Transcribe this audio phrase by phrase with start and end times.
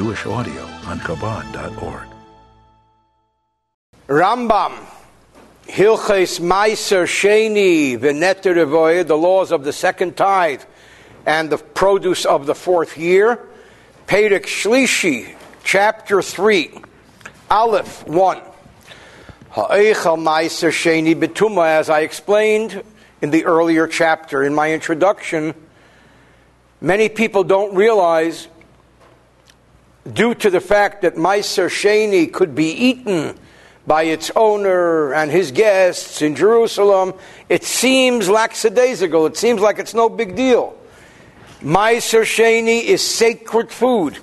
[0.00, 2.08] Jewish audio on Chabad.org.
[4.08, 4.72] Rambam,
[5.66, 10.62] Hilches Meiser Sheni, Veneter the laws of the second tithe
[11.26, 13.46] and the produce of the fourth year.
[14.06, 16.80] Perek Shlishi, chapter 3,
[17.50, 18.38] Aleph 1.
[19.50, 22.82] Ha'echel Meiser Sheni Betuma, as I explained
[23.20, 25.52] in the earlier chapter in my introduction,
[26.80, 28.48] many people don't realize,
[30.12, 33.36] due to the fact that Meiser Sheni could be eaten
[33.86, 37.14] by its owner and his guests in Jerusalem,
[37.48, 39.26] it seems lackadaisical.
[39.26, 40.76] It seems like it's no big deal.
[41.60, 44.18] Meiser Sheni is sacred food,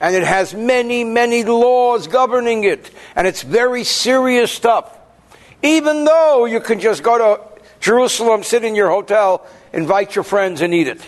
[0.00, 4.96] and it has many, many laws governing it, and it's very serious stuff.
[5.62, 10.62] Even though you can just go to Jerusalem, sit in your hotel, invite your friends,
[10.62, 11.00] and eat it.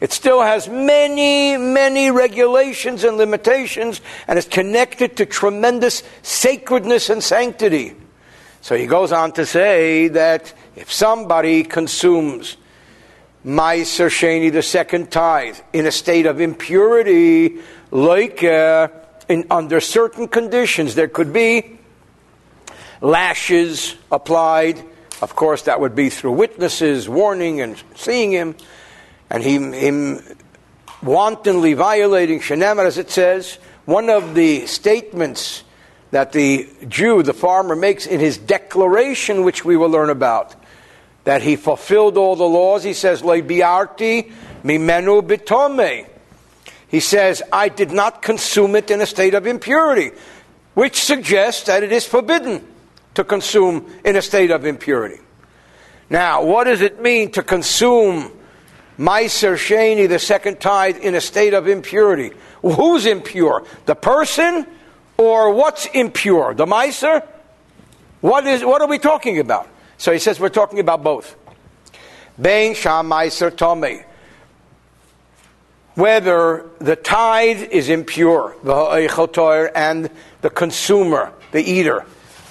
[0.00, 7.22] It still has many, many regulations and limitations, and is connected to tremendous sacredness and
[7.22, 7.96] sanctity.
[8.60, 12.56] So he goes on to say that if somebody consumes
[13.44, 17.58] Meiser Sheni, the second tithe, in a state of impurity,
[17.90, 18.88] like uh,
[19.28, 21.78] in, under certain conditions, there could be
[23.00, 24.84] lashes applied.
[25.22, 28.54] Of course, that would be through witnesses warning and seeing him
[29.30, 30.22] and he, him
[31.02, 35.64] wantonly violating Shenemar, as it says, one of the statements
[36.10, 40.54] that the Jew, the farmer, makes in his declaration, which we will learn about,
[41.24, 42.82] that he fulfilled all the laws.
[42.82, 44.32] He says, Le biarti
[44.64, 46.08] mimenu bitome.
[46.88, 50.12] He says, I did not consume it in a state of impurity,
[50.72, 52.66] which suggests that it is forbidden
[53.14, 55.20] to consume in a state of impurity.
[56.08, 58.32] Now, what does it mean to consume
[58.98, 62.32] Meiser Sheni, the second tithe, in a state of impurity.
[62.62, 63.64] who's impure?
[63.86, 64.66] The person
[65.16, 66.54] or what's impure?
[66.54, 67.26] The Meiser?
[68.20, 69.68] What, is, what are we talking about?
[69.98, 71.36] So he says we're talking about both.
[72.40, 74.04] Bein Sham Meiser Tomei.
[75.94, 80.10] Whether the tithe is impure, the and
[80.42, 82.06] the consumer, the eater,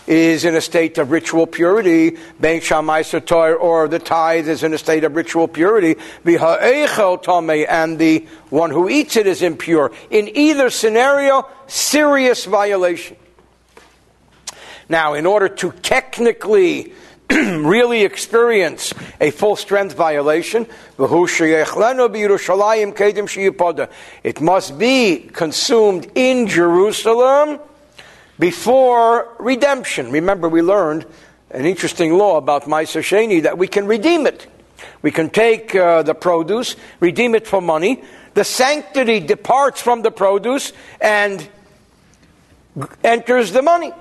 [0.08, 4.74] is in a state of ritual purity, Ben Shammai Sator, or the tithe is in
[4.74, 5.96] a state of ritual purity,
[6.26, 9.92] and the one who eats it is impure.
[10.10, 13.18] In either scenario, serious violation.
[14.90, 16.94] Now, in order to technically
[17.30, 20.66] really experience a full strength violation,
[24.24, 27.60] it must be consumed in Jerusalem
[28.40, 30.12] before redemption.
[30.12, 31.06] Remember, we learned
[31.52, 34.48] an interesting law about Meiser Sheni that we can redeem it.
[35.02, 38.04] We can take uh, the produce, redeem it for money.
[38.34, 41.48] The sanctity departs from the produce and
[43.04, 43.92] enters the money.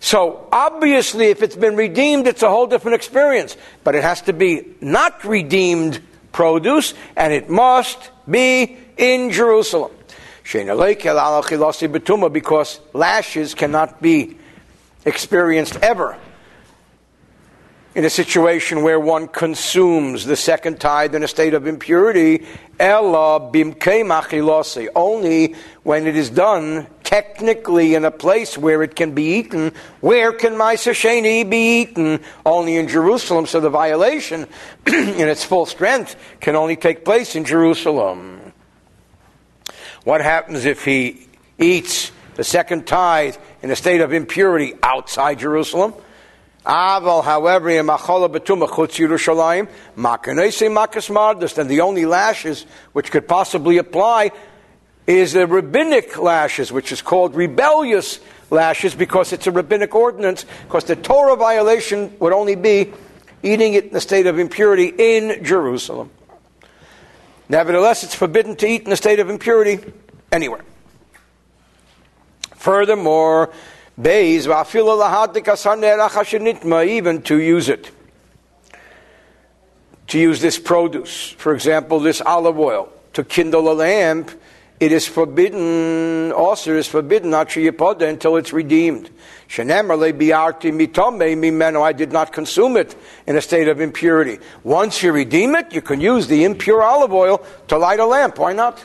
[0.00, 3.56] So obviously, if it's been redeemed, it's a whole different experience.
[3.84, 9.92] But it has to be not redeemed produce, and it must be in Jerusalem
[12.28, 14.36] because lashes cannot be
[15.04, 16.16] experienced ever
[17.94, 22.44] in a situation where one consumes the second tithe in a state of impurity,
[24.96, 29.72] only when it is done technically in a place where it can be eaten.
[30.00, 32.18] Where can Meiser Sheni be eaten?
[32.44, 33.46] Only in Jerusalem.
[33.46, 34.48] So the violation
[34.86, 38.43] in its full strength can only take place in Jerusalem.
[40.04, 41.26] What happens if he
[41.58, 45.94] eats the second tithe in a state of impurity outside Jerusalem?
[46.66, 53.10] Aval, however, in Machola Betuma Chutz Yerushalayim, Makanese Makas Mardas, then the only lashes which
[53.10, 54.30] could possibly apply
[55.06, 60.84] is the rabbinic lashes, which is called rebellious lashes because it's a rabbinic ordinance, because
[60.84, 62.92] the Torah violation would only be
[63.42, 66.10] eating it in a state of impurity in Jerusalem.
[67.48, 69.80] Nevertheless, it's forbidden to eat in a state of impurity
[70.32, 70.64] anywhere.
[72.56, 73.52] Furthermore,
[76.84, 77.90] even to use it.
[80.08, 84.30] To use this produce, for example, this olive oil, to kindle a lamp,
[84.84, 89.08] it is forbidden, also is forbidden, until it's redeemed.
[89.58, 89.62] I
[91.92, 92.94] did not consume it
[93.26, 94.40] in a state of impurity.
[94.62, 98.38] Once you redeem it, you can use the impure olive oil to light a lamp.
[98.38, 98.84] Why not?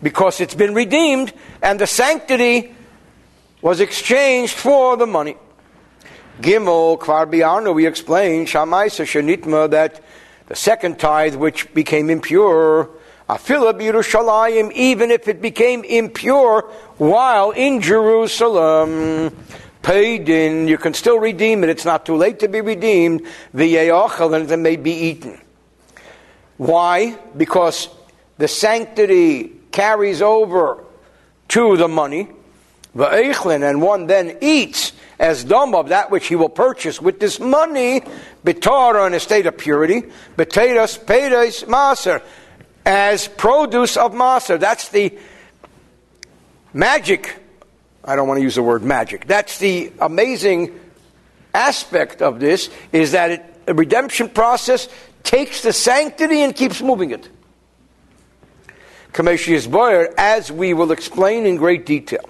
[0.00, 2.72] Because it's been redeemed and the sanctity
[3.60, 5.36] was exchanged for the money.
[6.40, 10.00] Gimel, Kvar Biarno, we explained, Shamaisa Shanitma, that
[10.46, 12.88] the second tithe, which became impure,
[13.28, 16.62] Afila Yerushalayim, even if it became impure
[16.96, 19.36] while in Jerusalem.
[19.82, 21.70] Paid in, you can still redeem it.
[21.70, 23.26] It's not too late to be redeemed.
[23.54, 25.40] The and it may be eaten.
[26.56, 27.16] Why?
[27.36, 27.88] Because
[28.38, 30.84] the sanctity carries over
[31.48, 32.28] to the money.
[32.96, 37.38] Va'echlin, and one then eats as dumb of that which he will purchase with this
[37.38, 38.02] money,
[38.44, 40.02] bitara in a state of purity,
[40.36, 42.22] beteras pedes maser,
[42.84, 44.58] as produce of maser.
[44.58, 45.16] That's the
[46.72, 47.36] magic.
[48.04, 49.26] I don't want to use the word magic.
[49.26, 50.78] That's the amazing
[51.54, 54.88] aspect of this is that it, the redemption process
[55.22, 57.28] takes the sanctity and keeps moving it.
[59.12, 62.28] Kameshius Boyer, as we will explain in great detail.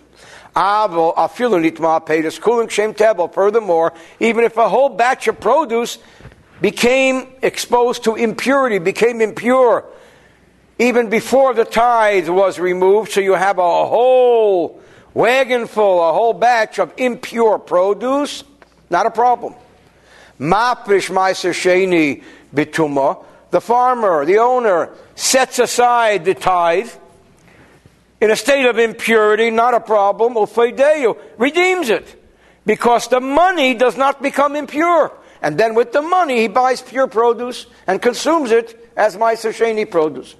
[3.32, 5.98] Furthermore, even if a whole batch of produce
[6.60, 9.84] became exposed to impurity, became impure,
[10.78, 14.80] even before the tithe was removed, so you have a whole
[15.12, 18.44] wagon full, a whole batch of impure produce,
[18.88, 19.54] not a problem.
[20.38, 22.22] Maprish Meiser Sheni
[22.54, 26.90] Bituma, the farmer, the owner, sets aside the tithe
[28.20, 32.14] in a state of impurity, not a problem, Ufeideu, redeems it.
[32.66, 35.12] Because the money does not become impure.
[35.40, 39.88] And then with the money, he buys pure produce and consumes it as my Sheni
[39.88, 40.34] produce.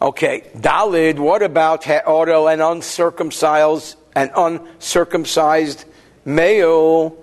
[0.00, 5.86] Okay, Dalid, what about He'orel and uncircumcised and uncircumcised
[6.26, 7.16] male?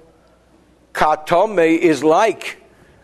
[0.92, 2.58] Katome is like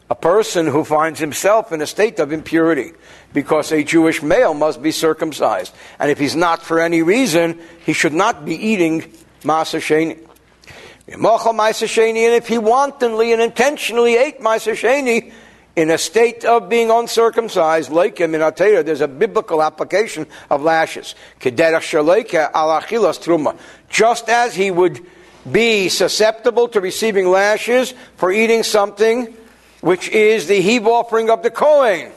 [0.10, 2.94] a person who finds himself in a state of impurity
[3.32, 5.76] because a Jewish male must be circumcised.
[6.00, 9.02] And if he's not for any reason, he should not be eating
[9.44, 10.26] Masa Sheni.
[11.08, 15.32] And if he wantonly and intentionally ate Masa Sheni
[15.80, 21.16] in a state of being uncircumcised, like him in there's a biblical application of lashes.
[23.90, 25.06] Just as he would
[25.50, 29.34] be susceptible to receiving lashes for eating something
[29.80, 32.12] which is the heave offering of the Kohen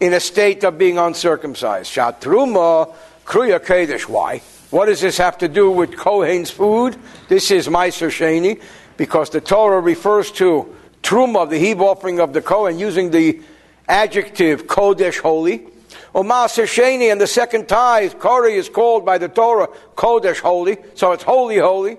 [0.00, 1.94] in a state of being uncircumcised.
[1.94, 2.92] Shatruma
[3.24, 4.08] Kruya Kedesh.
[4.08, 4.42] Why?
[4.70, 6.96] What does this have to do with Kohen's food?
[7.28, 8.60] This is Meiser Sheni,
[8.96, 13.40] because the Torah refers to Truma, the heave offering of the Kohen, using the
[13.88, 15.66] adjective Kodesh, holy.
[16.14, 21.22] Sheni, and the second tithe, Kori is called by the Torah Kodesh, holy, so it's
[21.22, 21.98] holy, holy.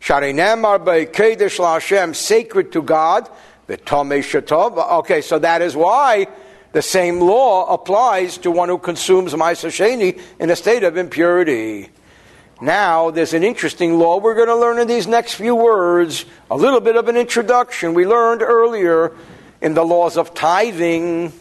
[0.00, 3.28] Shari Namar by Kedesh Lashem, sacred to God.
[3.70, 6.26] Okay, so that is why
[6.72, 11.90] the same law applies to one who consumes Maisa Sheni in a state of impurity.
[12.60, 16.24] Now, there's an interesting law we're going to learn in these next few words.
[16.50, 17.94] A little bit of an introduction.
[17.94, 19.12] We learned earlier
[19.60, 21.32] in the laws of tithing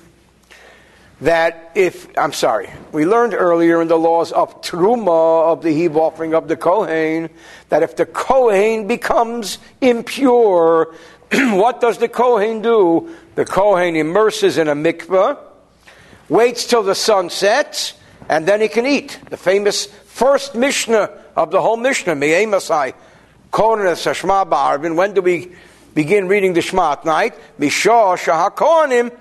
[1.22, 5.98] that if, I'm sorry, we learned earlier in the laws of Truma, of the heave
[5.98, 7.32] offering of the Kohen,
[7.70, 10.94] that if the Kohen becomes impure,
[11.32, 13.16] what does the Kohen do?
[13.34, 15.36] The Kohen immerses in a mikveh,
[16.30, 17.96] waits till the sun sets,
[18.30, 19.20] and then he can eat.
[19.32, 19.88] The famous
[20.18, 22.92] first Mishnah of the whole Mishnah, Me'emasai, eh,
[23.52, 24.96] Kohenes Hashma Ba'arvin.
[24.96, 25.52] When do we
[25.94, 27.36] begin reading the Shema at night?
[27.60, 29.16] Mishah Shahakohanim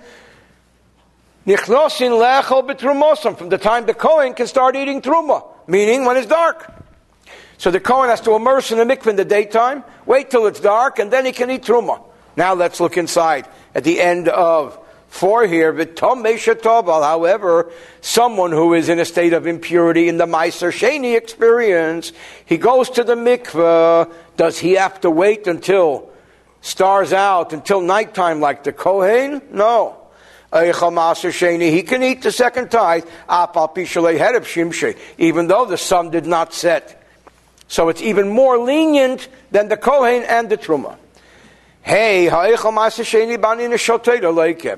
[1.46, 3.36] Nichnosin Lechol B'Trumosam.
[3.36, 6.72] From the time the Kohen can start eating Truma, meaning when it's dark.
[7.58, 10.60] So the Kohen has to immerse in the mikveh in the daytime, wait till it's
[10.60, 12.02] dark, and then he can eat truma.
[12.36, 15.72] Now let's look inside at the end of four here.
[15.72, 17.70] However,
[18.00, 22.12] someone who is in a state of impurity in the Meiser Sheni experience,
[22.44, 24.12] he goes to the mikveh.
[24.36, 26.10] Does he have to wait until
[26.60, 29.40] stars out, until nighttime like the Kohen?
[29.50, 29.96] No.
[30.52, 33.04] He can eat the second tithe,
[35.18, 37.02] even though the sun did not set.
[37.68, 40.96] So it's even more lenient than the Kohen and the Truma.
[41.86, 42.28] Hey,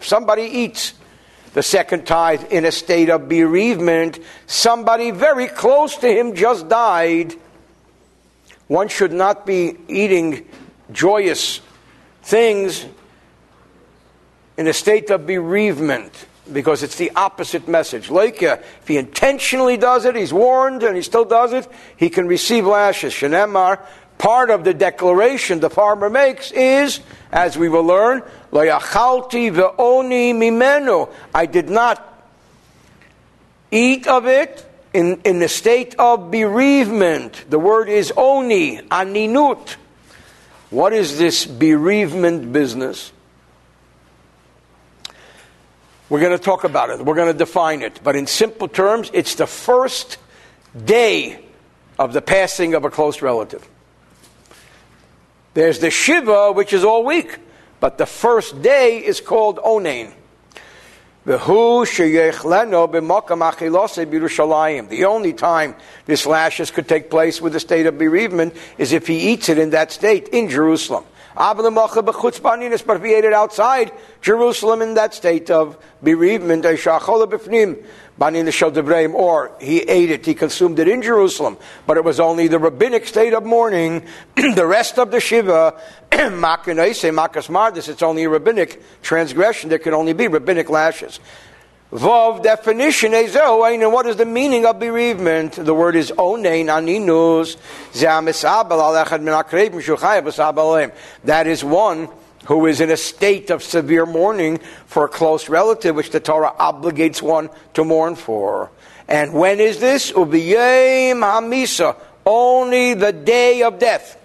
[0.03, 0.93] somebody eats
[1.55, 7.35] the second tithe in a state of bereavement, somebody very close to him just died,
[8.67, 10.47] one should not be eating
[10.93, 11.63] joyous
[12.25, 12.85] things
[14.59, 18.11] in a state of bereavement because it's the opposite message.
[18.11, 22.27] Like, if he intentionally does it, he's warned and he still does it, he can
[22.27, 23.15] receive lashes.
[23.15, 23.81] Shenemar,
[24.19, 27.01] part of the declaration the farmer makes is,
[27.33, 28.23] as we will learn,
[28.53, 31.11] Layachalti ve'oni mimenu.
[31.35, 32.05] I did not
[33.71, 37.45] eat of it in, in the state of bereavement.
[37.49, 39.77] The word is oni, aninut.
[40.71, 43.13] What is this bereavement business?
[46.09, 47.05] We're going to talk about it.
[47.05, 48.01] We're going to define it.
[48.03, 50.17] But in simple terms, it's the first
[50.85, 51.45] day
[51.99, 53.69] of the passing of a close relative.
[55.59, 57.37] There's the Shiva, which is all week,
[57.81, 60.13] but the first day is called Onain.
[61.25, 61.45] The
[65.05, 65.75] only time
[66.07, 69.59] this lashes could take place with the state of bereavement is if he eats it
[69.59, 71.03] in that state in Jerusalem.
[71.35, 73.91] But if he ate it outside
[74.23, 76.65] Jerusalem in that state of bereavement,
[78.21, 81.57] or he ate it, he consumed it in Jerusalem,
[81.87, 84.05] but it was only the rabbinic state of mourning.
[84.37, 89.71] the rest of the Shiva, makas mardis, it's only a rabbinic transgression.
[89.71, 91.21] There can only be rabbinic lashes.
[91.93, 95.55] Vav definition eh, and eh, what is the meaning of bereavement?
[95.55, 97.57] The word is onein aninus
[100.83, 100.91] eh.
[101.25, 102.09] That is one
[102.49, 106.55] who is in a state of severe mourning for a close relative, which the Torah
[106.59, 108.71] obligates one to mourn for.
[109.07, 110.13] And when is this?
[110.13, 114.17] Ubiyim hamisa, only the day of death.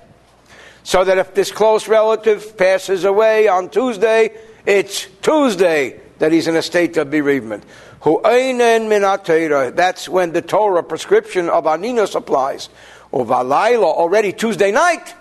[0.84, 4.32] So that if this close relative passes away on Tuesday,
[4.66, 7.66] it's Tuesday that he's in a state of bereavement.
[8.04, 12.70] That's when the Torah prescription of Aninus applies.
[13.12, 15.14] Uvalayla, already Tuesday night,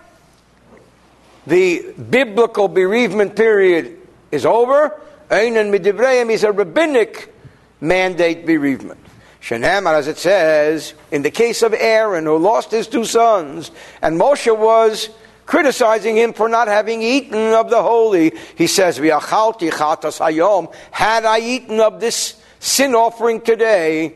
[1.47, 3.99] the biblical bereavement period
[4.31, 5.01] is over.
[5.31, 7.33] Einan midivreim is a rabbinic
[7.81, 9.01] mandate bereavement.
[9.41, 14.19] Shenamar, as it says, in the case of Aaron, who lost his two sons, and
[14.21, 15.11] Moshe was
[15.47, 21.41] criticizing him for not having eaten of the holy, he says, chatas hayom, had I
[21.41, 24.15] eaten of this sin offering today,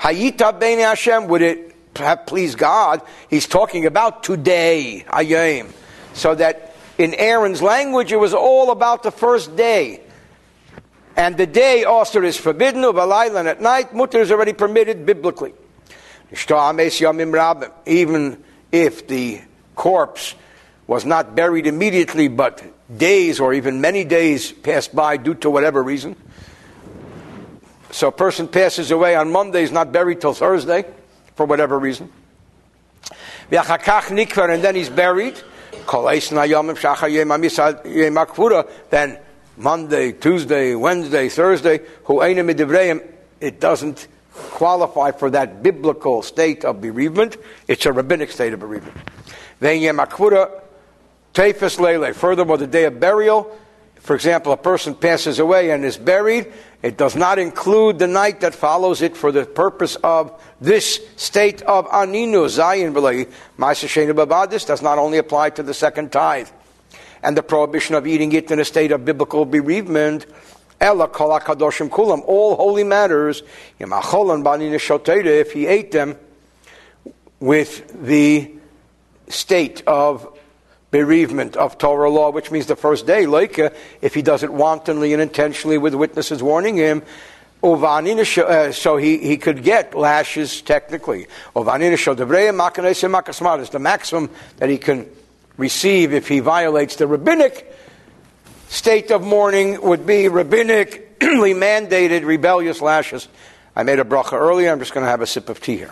[0.00, 3.02] hayita ben Hashem, would it have pleased God?
[3.28, 5.72] He's talking about today, ayim.
[6.12, 10.00] So that in Aaron's language, it was all about the first day.
[11.16, 15.54] And the day also is forbidden, of and at night, mutter is already permitted biblically.
[17.86, 19.40] Even if the
[19.74, 20.34] corpse
[20.86, 22.62] was not buried immediately, but
[22.96, 26.16] days or even many days passed by due to whatever reason.
[27.90, 30.84] So a person passes away on Monday, is not buried till Thursday,
[31.34, 32.12] for whatever reason.
[33.50, 35.40] And then he's buried
[38.90, 39.18] then
[39.56, 41.80] Monday, Tuesday, Wednesday, Thursday,
[43.40, 47.36] it doesn't qualify for that biblical state of bereavement.
[47.68, 48.96] It's a rabbinic state of bereavement.
[49.58, 50.50] Then Yemakura,
[51.34, 53.56] Tefis Lele, furthermore, the day of burial,
[54.00, 56.50] for example, a person passes away and is buried,
[56.82, 61.60] it does not include the night that follows it for the purpose of this state
[61.62, 66.48] of aninu, zayin This does not only apply to the second tithe
[67.22, 70.24] and the prohibition of eating it in a state of biblical bereavement.
[70.80, 73.42] Ella kol kulam, all holy matters.
[73.78, 76.16] If he ate them
[77.38, 78.50] with the
[79.28, 80.39] state of
[80.90, 83.58] bereavement of Torah law, which means the first day, like
[84.00, 87.02] if he does it wantonly and intentionally with witnesses warning him,
[87.62, 91.26] uh, so he, he could get lashes technically.
[91.54, 91.62] The
[93.78, 95.06] maximum that he can
[95.56, 97.70] receive if he violates the rabbinic
[98.68, 103.28] state of mourning would be rabbinically mandated rebellious lashes.
[103.76, 104.72] I made a bracha earlier.
[104.72, 105.90] I'm just going to have a sip of tea here.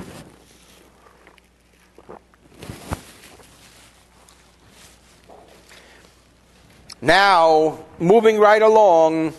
[7.01, 9.33] Now, moving right along,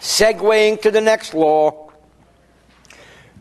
[0.00, 1.90] segueing to the next law,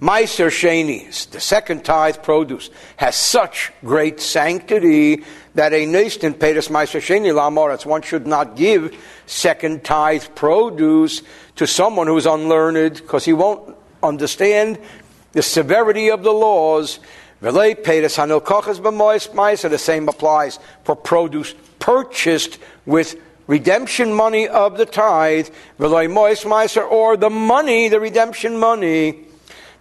[0.02, 5.24] Meiser Sheni, the second tithe produce, has such great sanctity
[5.56, 7.86] that a nation paid us Meiser Sheni Lamoritz.
[7.86, 11.22] One should not give second tithe produce
[11.56, 14.78] to someone who's unlearned because he won't understand
[15.34, 17.00] the severity of the laws.
[17.42, 17.52] The
[19.78, 23.16] same applies for produce purchased with
[23.48, 26.46] redemption money of the tithe, mois
[26.78, 29.26] or the money, the redemption money,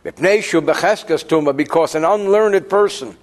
[0.05, 3.17] because an unlearned person,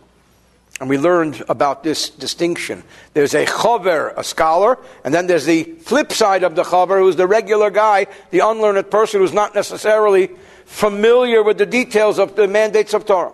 [0.79, 2.83] and we learned about this distinction.
[3.13, 7.15] There's a chover, a scholar, and then there's the flip side of the chover, who's
[7.15, 10.29] the regular guy, the unlearned person who's not necessarily
[10.65, 13.31] familiar with the details of the mandates of Torah.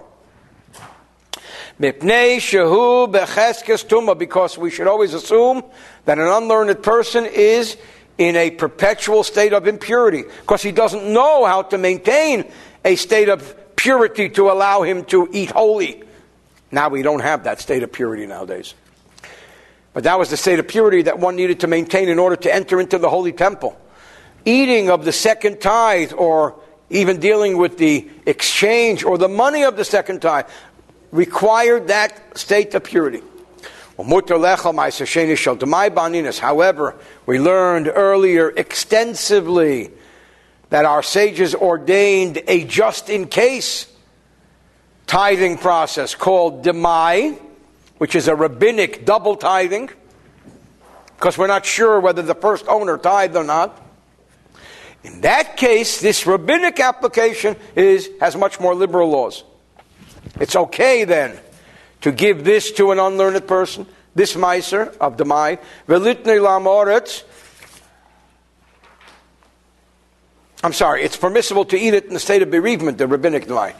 [1.81, 3.37] Because
[4.57, 5.63] we should always assume
[6.05, 7.77] that an unlearned person is
[8.17, 12.45] in a perpetual state of impurity because he doesn't know how to maintain
[12.85, 16.03] a state of purity to allow him to eat holy.
[16.71, 18.75] Now we don't have that state of purity nowadays.
[19.93, 22.53] But that was the state of purity that one needed to maintain in order to
[22.53, 23.75] enter into the holy temple.
[24.45, 26.55] eating of the second tithe or
[26.89, 30.45] even dealing with the exchange or the money of the second tithe
[31.11, 33.21] required that state of purity.
[36.39, 39.91] However, we learned earlier extensively
[40.69, 43.87] that our sages ordained a just in case
[45.05, 47.37] tithing process called demai,
[47.97, 49.89] which is a rabbinic double tithing,
[51.17, 53.79] because we're not sure whether the first owner tithed or not.
[55.03, 59.43] In that case, this rabbinic application is, has much more liberal laws.
[60.41, 61.39] It's okay then
[62.01, 65.59] to give this to an unlearned person, this miser of the mind.
[70.63, 73.75] I'm sorry, it's permissible to eat it in the state of bereavement, the rabbinic line.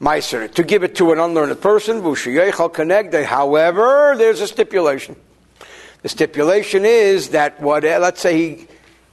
[0.00, 5.14] Meiser, to give it to an unlearned person, however, there's a stipulation.
[6.02, 8.66] The stipulation is that what, let's say he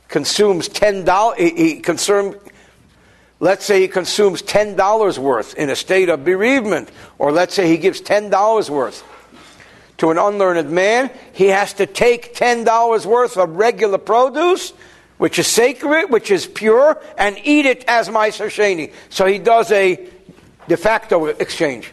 [0.07, 2.33] consumes ten dollars, he, he consume,
[3.39, 7.67] let's say he consumes ten dollars worth in a state of bereavement, or let's say
[7.67, 9.03] he gives ten dollars worth
[9.99, 14.71] to an unlearned man, he has to take ten dollars worth of regular produce,
[15.17, 18.93] which is sacred, which is pure, and eat it as my Sheni.
[19.09, 20.07] So he does a
[20.67, 21.91] de facto exchange.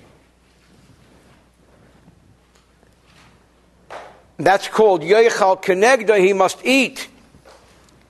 [4.38, 7.08] That's called Yoichal Kenegda, he must eat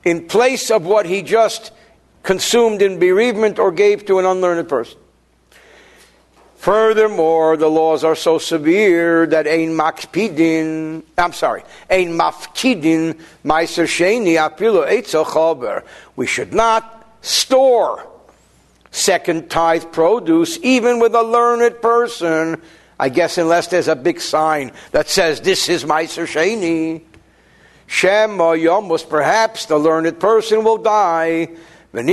[0.05, 1.73] in place of what he just
[2.27, 4.99] consumed in bereavement or gave to an unlearned person.
[6.57, 14.35] Furthermore, the laws are so severe that ein makpidin, I'm sorry, ein mafkidin meiser sheni
[14.35, 14.85] apilu
[15.25, 15.85] chaber.
[16.17, 16.83] We should not
[17.21, 18.09] store
[18.91, 22.61] second tithe produce even with a learned person.
[22.99, 27.03] I guess unless there's a big sign that says this is meiser sheni.
[27.87, 31.51] Shem Yomus, perhaps the learned person will die.
[31.97, 32.07] And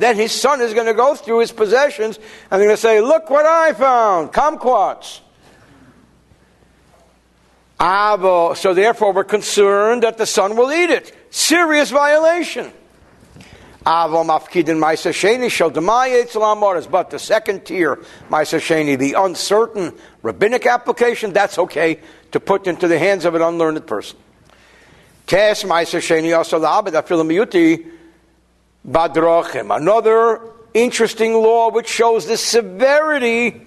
[0.00, 2.16] then his son is going to go through his possessions
[2.50, 5.20] and they're going to say, Look what I found, kumquats.
[7.80, 11.14] So therefore, we're concerned that the son will eat it.
[11.30, 12.72] Serious violation.
[13.84, 14.10] But
[17.10, 19.92] the second tier, the uncertain
[20.22, 22.00] rabbinic application, that's okay
[22.32, 24.18] to put into the hands of an unlearned person.
[29.70, 30.40] Another
[30.72, 33.60] interesting law which shows the severity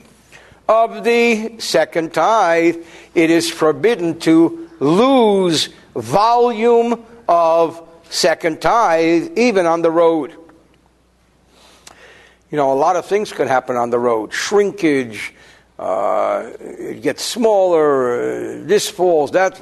[0.67, 2.77] of the second tithe.
[3.13, 10.35] It is forbidden to lose volume of second tithe, even on the road.
[12.49, 15.35] You know, a lot of things could happen on the road shrinkage,
[15.77, 19.61] uh, it gets smaller, uh, this falls, that.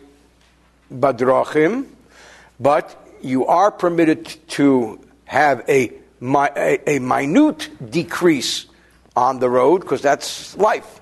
[2.59, 8.65] But you are permitted to have a, a, a minute decrease
[9.15, 10.99] on the road because that's life.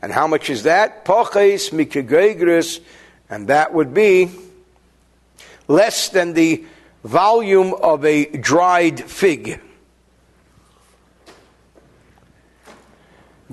[0.00, 1.04] And how much is that?
[1.04, 2.80] Poches mikegregris,
[3.28, 4.30] and that would be
[5.66, 6.64] less than the
[7.04, 9.60] volume of a dried fig.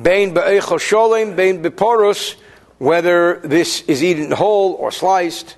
[0.01, 2.35] Bain be'echel sholem, bain beporus,
[2.77, 5.55] whether this is eaten whole or sliced.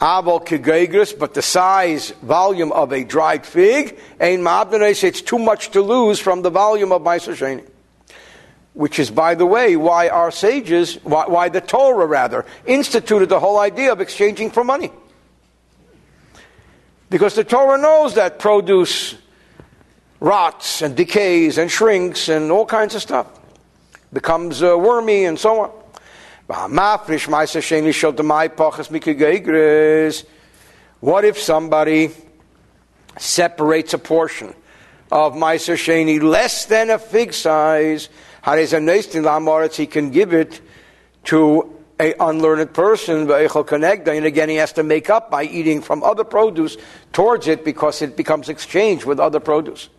[0.00, 5.82] Kegegris, but the size, volume of a dried fig, ein ma'abdanes, it's too much to
[5.82, 7.18] lose from the volume of my.
[8.74, 13.40] Which is, by the way, why our sages, why, why the Torah rather, instituted the
[13.40, 14.92] whole idea of exchanging for money.
[17.10, 19.16] Because the Torah knows that produce
[20.20, 23.26] rots and decays and shrinks and all kinds of stuff
[24.12, 25.70] becomes uh, wormy and so on.
[26.48, 26.70] What
[31.24, 32.10] if somebody
[33.18, 34.54] separates a portion
[35.12, 38.08] of Meiser Sheni less than a fig size?
[38.44, 40.62] He can give it
[41.24, 46.24] to a unlearned person, and again he has to make up by eating from other
[46.24, 46.78] produce
[47.12, 49.90] towards it because it becomes exchanged with other produce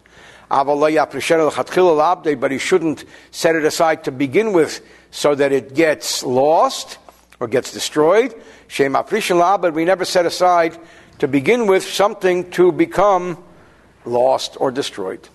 [0.50, 4.82] but he shouldn't set it aside to begin with
[5.12, 6.98] so that it gets lost
[7.40, 8.34] or gets destroyed.
[8.78, 10.78] But we never set aside
[11.20, 13.44] to begin with something to become
[14.06, 15.28] lost or destroyed.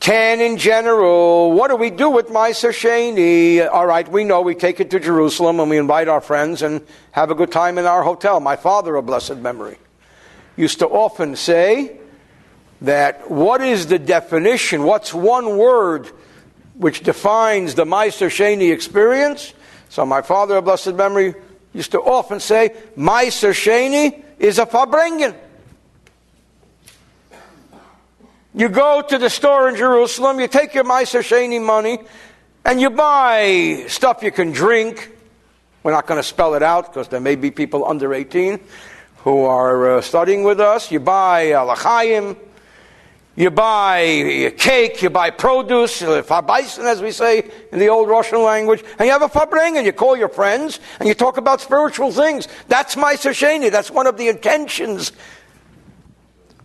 [0.00, 1.52] Ten in general.
[1.52, 3.68] What do we do with Meiser Sheni?
[3.68, 6.86] All right, we know we take it to Jerusalem and we invite our friends and
[7.12, 8.38] have a good time in our hotel.
[8.38, 9.78] My father, a blessed memory,
[10.56, 11.98] used to often say
[12.82, 14.82] that what is the definition?
[14.82, 16.08] What's one word
[16.74, 19.54] which defines the Meiser Sheni experience?
[19.88, 21.34] So my father, a blessed memory,
[21.72, 25.34] used to often say, Meiser Sheni is a Farbrengen.
[28.54, 31.98] You go to the store in Jerusalem, you take your Meiser Sheni money,
[32.64, 35.12] and you buy stuff you can drink.
[35.82, 38.58] We're not going to spell it out because there may be people under 18
[39.18, 40.90] who are uh, studying with us.
[40.90, 42.36] You buy uh, lachayim,
[43.36, 48.82] you buy cake, you buy produce, farbison, as we say in the old Russian language,
[48.98, 52.10] and you have a farbrengen, and you call your friends, and you talk about spiritual
[52.10, 52.48] things.
[52.68, 53.70] That's Meiser Sheni.
[53.70, 55.12] That's one of the intentions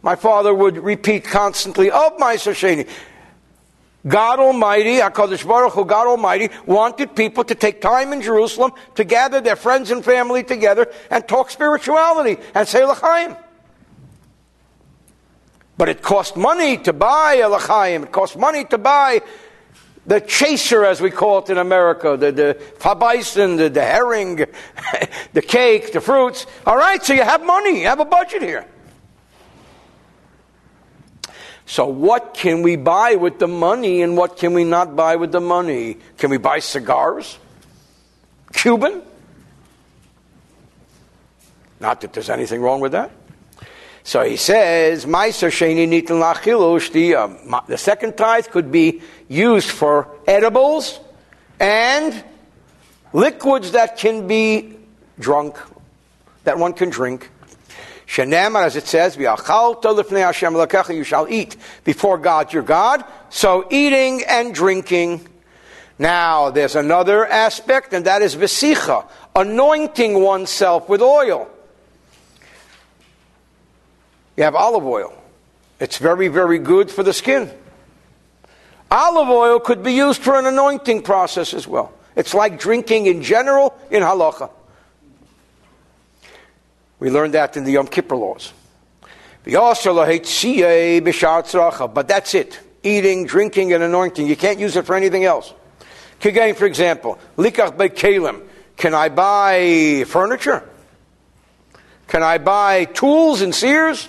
[0.02, 2.88] my father would repeat constantly of Meiser Sheni.
[4.08, 9.04] God Almighty, HaKadosh Baruch Hu, God Almighty, wanted people to take time in Jerusalem to
[9.04, 13.36] gather their friends and family together and talk spirituality and say L'chaim.
[15.82, 17.50] But it cost money to buy a.
[17.50, 19.24] It cost money to buy
[20.06, 24.36] the chaser, as we call it in America, the, the farbison, the, the herring,
[25.34, 26.46] the cake, the fruits.
[26.68, 28.68] All right, so you have money, you have a budget here.
[31.66, 35.32] So, what can we buy with the money and what can we not buy with
[35.32, 35.98] the money?
[36.20, 37.40] Can we buy cigars?
[38.54, 39.02] Cuban?
[41.80, 43.10] Not that there's anything wrong with that.
[44.04, 51.00] So he says, Sheni Nitin Lachilush, um, the second tithe could be used for edibles
[51.60, 52.24] and
[53.14, 54.76] liquids that can be
[55.20, 55.58] drunk,
[56.44, 57.30] that one can drink.
[58.18, 63.06] As it says, you shall eat before God your God.
[63.30, 65.28] So eating and drinking.
[65.98, 71.48] Now, there's another aspect, and that is vesicha, anointing oneself with oil.
[74.38, 75.14] You have olive oil.
[75.80, 77.52] It's very, very good for the skin.
[78.90, 81.94] Olive oil could be used for an anointing process as well.
[82.16, 84.50] It's like drinking in general in halacha.
[87.00, 88.54] We learned that in the Yom Kippur laws.
[89.44, 89.54] But
[92.08, 92.60] that's it.
[92.84, 94.28] Eating, drinking, and anointing.
[94.28, 95.54] You can't use it for anything else.
[96.20, 98.44] Kagain, for example, likach kalim.
[98.78, 100.64] Can I buy furniture?
[102.08, 104.08] Can I buy tools and Sears?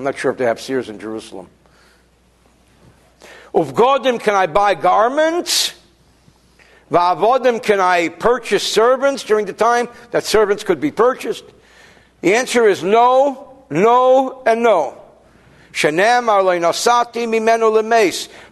[0.00, 1.46] I'm not sure if they have Sears in Jerusalem.
[3.52, 5.74] Uvgodim, can I buy garments?
[6.90, 11.44] Va'avodim, can I purchase servants during the time that servants could be purchased?
[12.22, 14.96] The answer is no, no, and no.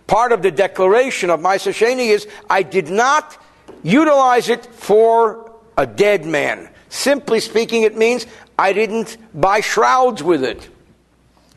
[0.07, 3.43] Part of the declaration of Meiser Sheni is I did not
[3.83, 6.69] utilize it for a dead man.
[6.91, 8.27] Simply speaking, it means
[8.59, 10.69] I didn't buy shrouds with it.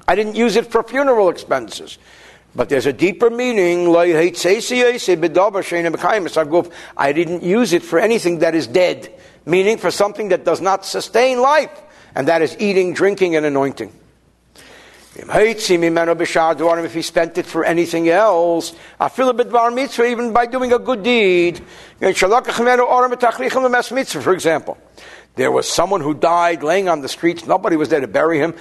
[0.07, 1.97] I didn't use it for funeral expenses.
[2.53, 3.95] But there's a deeper meaning.
[3.95, 4.31] I
[7.13, 9.13] didn't use it for anything that is dead,
[9.45, 11.71] meaning for something that does not sustain life
[12.13, 13.93] and that is eating, drinking, and anointing.
[15.13, 21.61] If he spent it for anything else, even by doing a good deed,
[21.99, 22.07] for
[24.33, 24.77] example,
[25.35, 28.55] there was someone who died laying on the streets, nobody was there to bury him,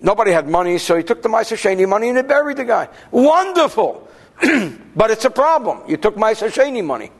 [0.00, 2.88] nobody had money, so he took the Meiser Sheni money and he buried the guy.
[3.10, 4.08] Wonderful!
[4.96, 5.80] but it's a problem.
[5.88, 7.10] You took Meiser Sheni money.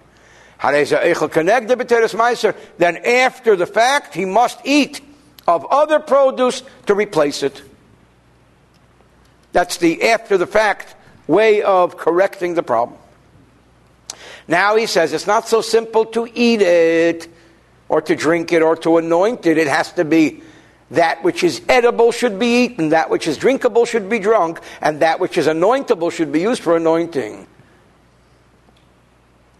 [2.78, 5.00] Then after the fact, he must eat
[5.46, 7.62] of other produce to replace it.
[9.52, 10.94] That's the after the fact
[11.26, 12.98] way of correcting the problem.
[14.48, 17.28] Now he says it's not so simple to eat it
[17.88, 19.58] or to drink it or to anoint it.
[19.58, 20.42] It has to be
[20.90, 25.00] that which is edible should be eaten, that which is drinkable should be drunk, and
[25.00, 27.46] that which is anointable should be used for anointing.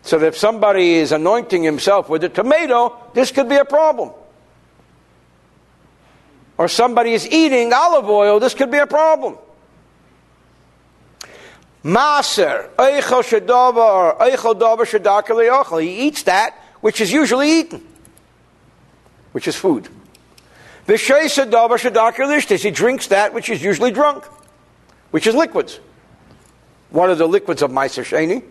[0.03, 4.13] So that if somebody is anointing himself with a tomato, this could be a problem
[6.59, 9.37] or somebody is eating olive oil, this could be a problem.
[11.85, 17.87] Maser, eichel shadavar, eichel davar shadakar He eats that which is usually eaten,
[19.33, 19.89] which is food.
[22.63, 24.25] He drinks that which is usually drunk,
[25.11, 25.81] which is liquids.
[26.91, 28.43] What are the liquids of Meiser Sheni?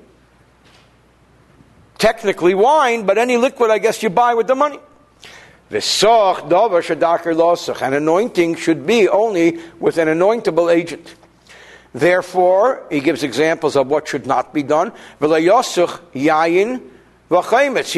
[1.98, 4.80] technically wine, but any liquid I guess you buy with the money.
[7.82, 11.16] An anointing should be only with an anointable agent.
[11.94, 14.92] Therefore, he gives examples of what should not be done.
[15.20, 15.50] He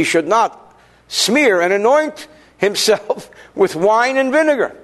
[0.03, 4.75] should not smear and anoint himself with wine and vinegar.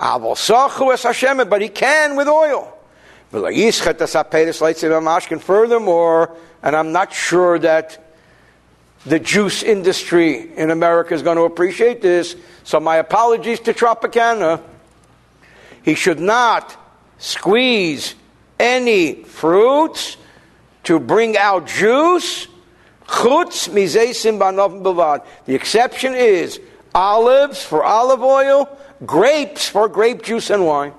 [0.00, 2.70] But he can with oil.
[5.40, 8.00] Furthermore, and I'm not sure that
[9.06, 14.62] the juice industry in America is going to appreciate this, so my apologies to Tropicana.
[15.82, 16.76] He should not
[17.18, 18.14] squeeze
[18.58, 20.16] any fruits
[20.84, 22.46] to bring out juice.
[25.46, 26.60] The exception is
[26.94, 28.68] olives for olive oil,
[29.04, 30.92] grapes for grape juice and wine.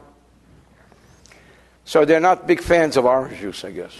[1.85, 3.93] So they're not big fans of orange juice, I guess.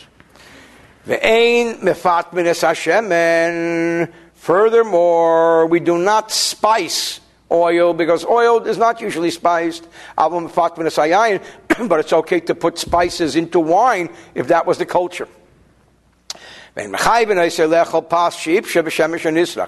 [4.34, 7.20] Furthermore, we do not spice
[7.52, 9.88] oil because oil is not usually spiced.
[10.18, 15.28] but it's okay to put spices into wine if that was the culture.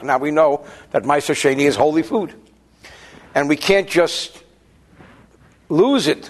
[0.04, 2.34] Now we know that Meiser Sheni is holy food.
[3.34, 4.44] And we can't just
[5.70, 6.30] lose it,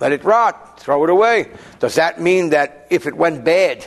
[0.00, 1.50] let it rot, throw it away.
[1.78, 3.86] Does that mean that if it went bad,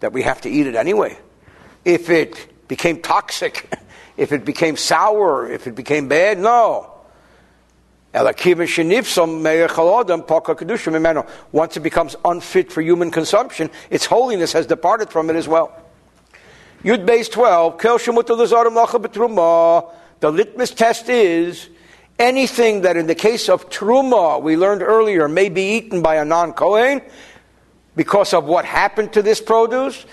[0.00, 1.18] that we have to eat it anyway?
[1.84, 3.72] If it became toxic,
[4.18, 6.38] if it became sour, if it became bad?
[6.38, 6.91] No.
[8.14, 8.42] Once
[11.76, 15.72] it becomes unfit for human consumption, its holiness has departed from it as well.
[16.84, 17.78] Yud base 12,
[20.20, 21.68] the litmus test is
[22.18, 26.24] anything that in the case of truma, we learned earlier, may be eaten by a
[26.24, 27.00] non-Kohen
[27.96, 30.04] because of what happened to this produce.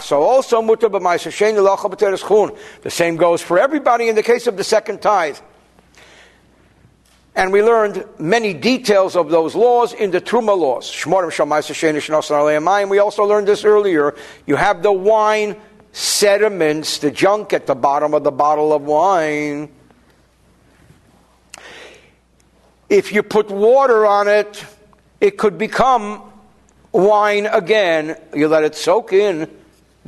[0.00, 2.56] So also the
[2.88, 5.38] same goes for everybody in the case of the second tithe.
[7.38, 10.90] And we learned many details of those laws in the Truma laws.
[12.90, 14.16] We also learned this earlier.
[14.44, 15.54] You have the wine
[15.92, 19.70] sediments, the junk at the bottom of the bottle of wine.
[22.88, 24.64] If you put water on it,
[25.20, 26.20] it could become
[26.90, 28.16] wine again.
[28.34, 29.48] You let it soak in.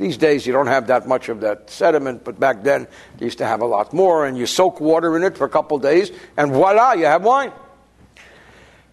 [0.01, 2.87] These days you don't have that much of that sediment, but back then
[3.19, 5.49] they used to have a lot more, and you soak water in it for a
[5.49, 7.51] couple days, and voila, you have wine.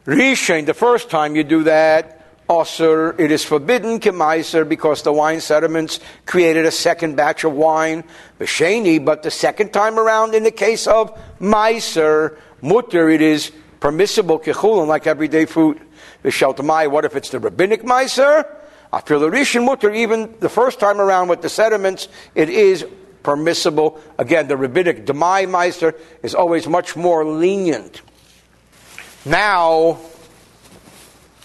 [0.05, 5.11] Rishain, the first time you do that, oh, Osir, it is forbidden kemaiser because the
[5.11, 8.05] wine sediments created a second batch of wine,
[8.39, 14.39] Besheni, but the second time around in the case of meiser, mutter, it is permissible
[14.39, 15.81] kechulin like everyday food.
[16.23, 18.58] Vishaltamai, what if it's the rabbinic meiser?
[18.93, 22.87] After the rishon mutter, even the first time around with the sediments, it is
[23.23, 24.01] permissible.
[24.17, 28.01] Again, the rabbinic demai Meiser is always much more lenient.
[29.25, 29.99] Now,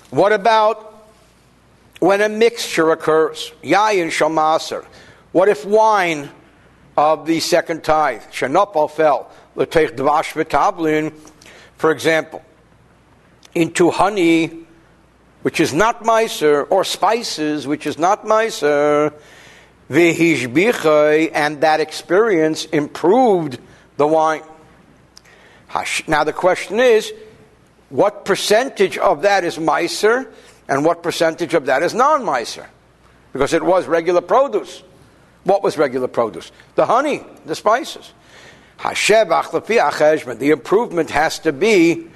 [0.10, 1.08] what about
[2.00, 4.86] when a mixture occurs, yayin shamaser,
[5.32, 6.30] what if wine
[6.96, 11.14] of the second tithe, shenopal fell, l'teich dvash
[11.78, 12.42] for example,
[13.56, 14.66] into honey,
[15.44, 19.14] which is not miser, or spices, which is not miser,
[19.90, 23.60] v'hishbichai, and that experience improved
[23.98, 24.42] the wine.
[26.08, 27.14] Now the question is,
[27.90, 30.32] what percentage of that is miser?
[30.68, 32.68] and what percentage of that is non miser
[33.32, 34.84] Because it was regular produce.
[35.44, 36.52] What was regular produce?
[36.76, 38.14] The honey, the spices.
[38.82, 42.08] The improvement has to be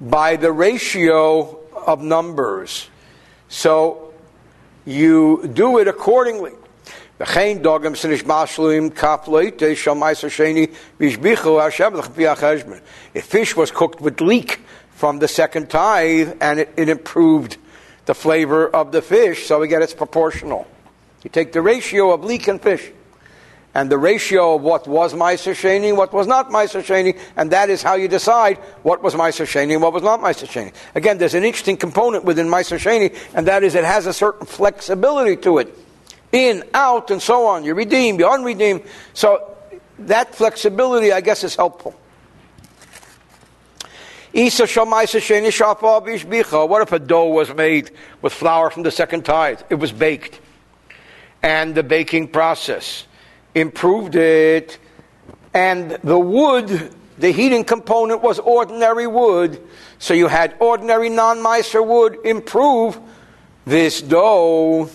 [0.00, 2.88] by the ratio of numbers.
[3.48, 4.12] So
[4.84, 6.52] you do it accordingly.
[7.20, 7.28] If
[13.24, 14.60] fish was cooked with leek
[14.90, 17.56] from the second tithe and it, it improved
[18.06, 20.66] the flavor of the fish, so we get it's proportional.
[21.22, 22.92] You take the ratio of leek and fish,
[23.74, 27.70] and the ratio of what was Meiser Sheni, what was not Meiser Sheni, and that
[27.70, 30.72] is how you decide what was Meiser Sheni and what was not Meiser Sheni.
[30.94, 34.46] Again, there's an interesting component within Meiser Sheni, and that is it has a certain
[34.46, 35.76] flexibility to it.
[36.32, 37.64] In, out, and so on.
[37.64, 38.86] You redeem, you unredeem.
[39.14, 39.56] So
[40.00, 41.94] that flexibility, I guess, is helpful.
[44.32, 44.60] What if
[46.92, 49.62] a dough was made with flour from the second tithe?
[49.70, 50.40] It was baked.
[51.42, 53.06] And the baking process
[53.60, 54.78] improved it.
[55.54, 59.60] And the wood, the heating component was ordinary wood.
[59.98, 62.98] So you had ordinary non miser wood improve
[63.64, 64.90] this dough.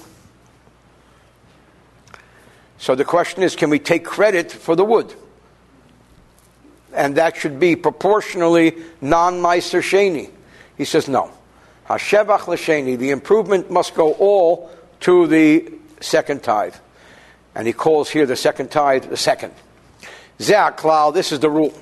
[2.77, 5.13] So the question is, can we take credit for the wood?
[6.93, 10.29] And that should be proportionally non-meiser sheni.
[10.77, 11.31] He says no.
[11.87, 15.71] Hashevach l'sheni, the improvement must go all to the
[16.01, 16.75] second tithe.
[17.55, 19.53] And he calls here the second tithe the second.
[20.39, 21.73] Ze'aklal, this is the rule.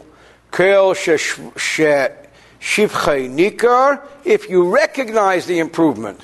[0.52, 2.16] Kel shivchei
[2.62, 6.22] nikar, if you recognize the improvement,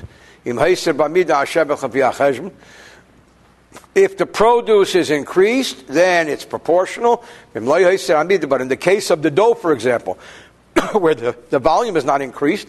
[3.95, 7.23] if the produce is increased, then it's proportional.
[7.53, 10.17] But in the case of the dough, for example,
[10.93, 12.67] where the, the volume is not increased,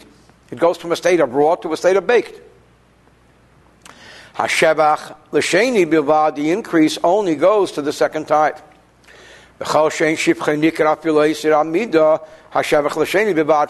[0.51, 2.41] it goes from a state of raw to a state of baked.
[4.39, 8.59] Hashevach l'sheni bilvad, the increase only goes to the second tithe.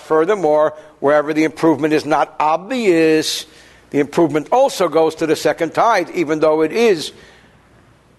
[0.01, 3.47] Furthermore, wherever the improvement is not obvious,
[3.89, 7.13] the improvement also goes to the second tithe, even though it is,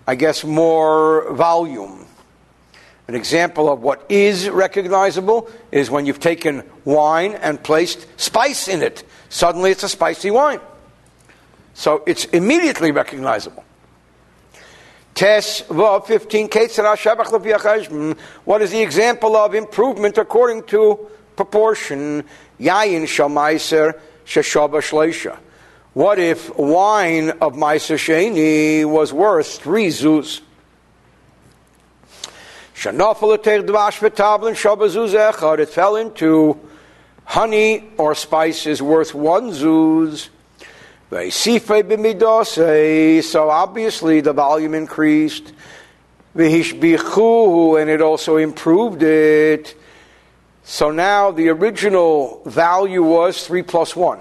[0.08, 2.08] I guess, more volume.
[3.08, 8.82] An example of what is recognizable is when you've taken wine and placed spice in
[8.82, 9.04] it.
[9.30, 10.60] Suddenly it's a spicy wine.
[11.80, 13.64] So it's immediately recognizable.
[15.16, 18.12] Tes Vav 15 hmm,
[18.44, 22.26] What is the example of improvement according to proportion?
[22.60, 25.38] Yayin Shamaiser Shashabashlesha.
[25.94, 30.42] What if wine of Meiser Sheni was worth three zuz?
[35.60, 36.60] It fell into
[37.24, 40.28] honey or spices worth one zuz.
[41.10, 41.18] So
[43.50, 45.54] obviously the volume increased.
[46.36, 49.76] And it also improved it.
[50.64, 54.20] So now the original value was 3 plus 1,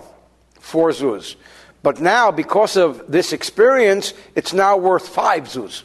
[0.61, 1.37] 4 zuz.
[1.83, 5.83] But now, because of this experience, it's now worth 5 zuz.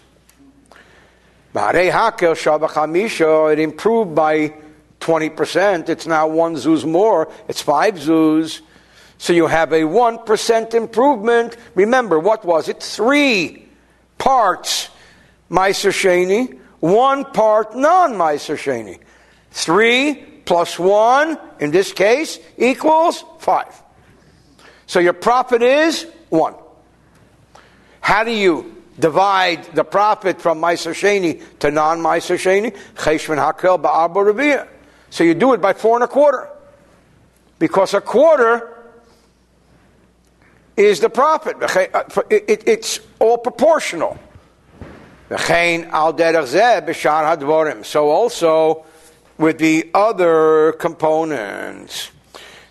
[1.56, 1.94] It
[3.60, 4.54] improved by
[5.02, 5.89] 20%.
[5.89, 7.28] It's now 1 zuz more.
[7.50, 8.62] It's 5 zuz.
[9.24, 11.56] So you have a 1% improvement.
[11.76, 12.84] Remember, what was it?
[12.84, 13.66] Three
[14.18, 14.90] parts
[15.50, 19.00] Meiser Sheni, one part non Meiser Sheni.
[19.52, 23.74] Three plus one, in this case, equals five.
[24.88, 26.56] So your profit is one.
[28.02, 32.76] How do you divide the profit from Meiser Sheni to non Meiser Sheni?
[32.96, 34.68] Cheshvan Hakel Ba'arba
[35.12, 36.50] So you do it by four and a quarter.
[37.58, 38.73] Because a quarter
[40.76, 41.58] is the profit.
[41.62, 44.18] Uh, it's all proportional.
[47.84, 48.86] So also
[49.38, 52.12] with the other components.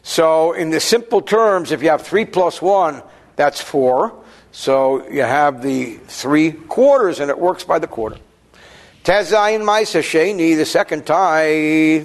[0.02, 3.02] So in the simple terms, if you have 3 plus 1,
[3.36, 4.14] that's 4.
[4.52, 8.18] So you have the 3 quarters, and it works by the quarter.
[9.04, 12.04] Tezayin Meiser Sheni, the second tie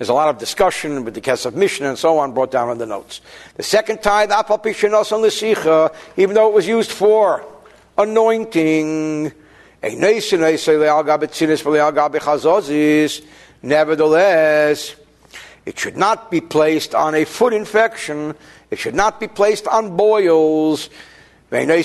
[0.00, 2.78] there's a lot of discussion with the Kesef Mishnah and so on brought down in
[2.78, 3.20] the notes.
[3.56, 7.44] The second tithe, even though it was used for
[7.98, 9.30] anointing,
[13.62, 14.96] nevertheless,
[15.66, 18.34] it should not be placed on a foot infection.
[18.70, 20.88] It should not be placed on boils.
[21.52, 21.82] Nor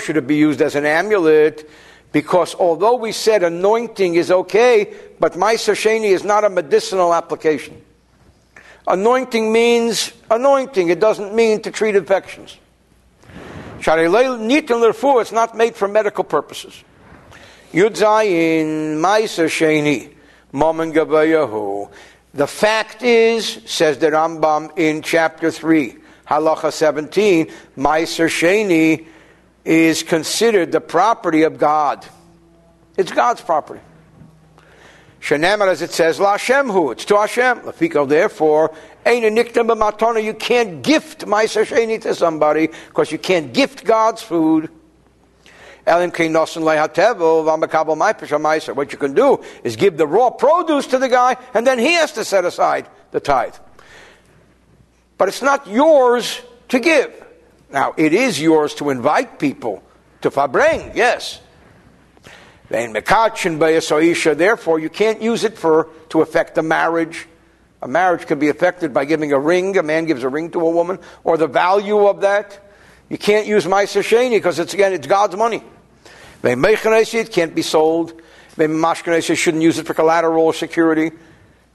[0.00, 1.68] should it be used as an amulet
[2.16, 7.78] because although we said anointing is okay, but Meiser Sheni is not a medicinal application.
[8.86, 12.56] Anointing means anointing, it doesn't mean to treat infections.
[13.78, 16.82] It's not made for medical purposes.
[17.74, 20.14] Yudzayin Meiser Sheni,
[20.52, 21.90] Mammon Gabayahu.
[22.32, 29.06] The fact is, says the Rambam in chapter 3, halacha 17, Meiser Sheni
[29.66, 32.06] is considered the property of God.
[32.96, 33.80] It's God's property.
[35.20, 37.60] Shenemar, as it says, La Hashemhu, it's to Hashem.
[37.62, 38.72] Lafiko, therefore,
[39.04, 40.22] ain't a niktam matona.
[40.22, 44.70] You can't gift Meiser Sheni to somebody because you can't gift God's food.
[45.84, 46.10] What you
[48.98, 52.24] can do is give the raw produce to the guy, and then he has to
[52.24, 53.54] set aside the tithe.
[55.18, 57.25] But it's not yours to give.
[57.70, 59.82] Now, it is yours to invite people
[60.22, 61.40] to farbreng, yes.
[62.68, 67.26] Therefore, you can't use it for to affect a marriage.
[67.82, 69.76] A marriage can be affected by giving a ring.
[69.78, 72.58] A man gives a ring to a woman, or the value of that.
[73.08, 75.62] You can't use Meiser Sheni because it's again it's God's money.
[76.42, 78.20] It can't be sold.
[78.56, 81.12] Mashkanese shouldn't use it for collateral or security.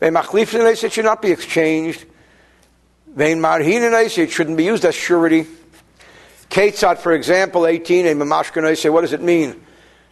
[0.01, 2.05] It should not be exchanged.
[3.15, 5.47] It shouldn't be used as surety.
[6.51, 9.63] Ketzat, for example, 18, a mamashkanai say, what does it mean?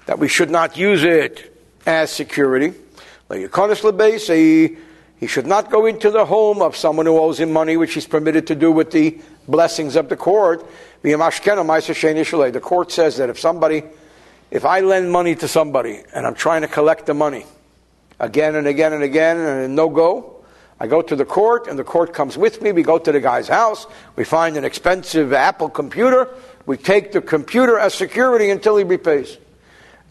[0.06, 1.54] That we should not use it
[1.86, 2.74] as security.
[3.30, 8.08] He should not go into the home of someone who owes him money, which he's
[8.08, 9.20] permitted to do with the
[9.50, 10.66] blessings of the court.
[11.02, 13.84] The court says that if somebody,
[14.50, 17.46] if I lend money to somebody and I'm trying to collect the money
[18.18, 20.39] again and again and again and no go,
[20.80, 22.72] I go to the court and the court comes with me.
[22.72, 23.86] We go to the guy's house.
[24.16, 26.30] We find an expensive Apple computer.
[26.66, 29.38] We take the computer as security until he repays.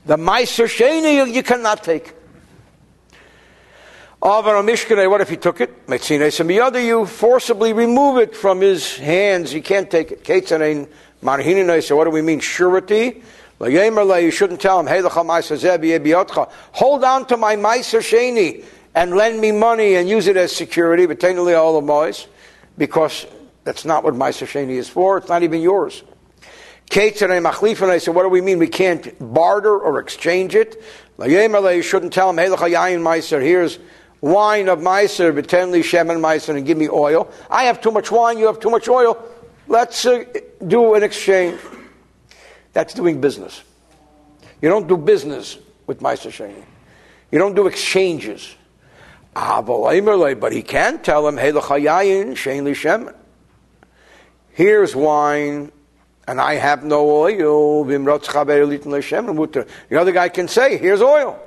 [0.04, 2.14] The Meiser Sheni you cannot take.
[4.20, 5.86] Avar Mishkane, what if he took it?
[5.86, 9.52] Metzine you forcibly remove it from his hands.
[9.52, 10.24] He can't take it.
[10.24, 10.88] Ketzanein
[11.22, 12.40] Marhinine, so what do we mean?
[12.40, 13.22] Surety?
[13.60, 15.04] You shouldn't tell him, hold
[17.04, 18.64] on to my Meiser Sheni
[18.94, 22.26] and lend me money and use it as security, but technically all the
[22.76, 23.26] because
[23.64, 25.18] that's not what Meiser Sheni is for.
[25.18, 26.02] It's not even yours.
[26.88, 28.58] Kate and I said, what do we mean?
[28.58, 30.82] We can't barter or exchange it.
[31.18, 33.78] You shouldn't tell him, Hey, here's
[34.20, 37.30] wine of Meiser, Vitenli Shemen Meiser, and give me oil.
[37.50, 39.22] I have too much wine, you have too much oil.
[39.66, 40.24] Let's uh,
[40.66, 41.60] do an exchange.
[42.72, 43.62] That's doing business.
[44.62, 46.64] You don't do business with Meiser Sheni.
[47.30, 48.56] You don't do exchanges.
[49.34, 51.52] But he can tell him, Hey.
[54.50, 55.72] Here's wine,
[56.26, 57.84] and I have no oil.
[57.84, 58.88] The
[59.92, 61.38] other guy can say, Here's oil.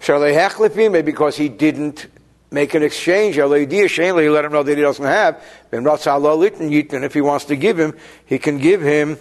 [0.00, 2.06] Maybe because he didn't
[2.50, 3.34] make an exchange.
[3.34, 5.42] He let him know that he doesn't have.
[5.72, 7.96] And if he wants to give him,
[8.26, 9.18] he can give him.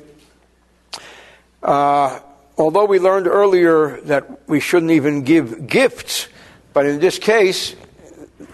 [1.61, 2.19] Uh,
[2.57, 6.27] although we learned earlier that we shouldn't even give gifts,
[6.73, 7.75] but in this case,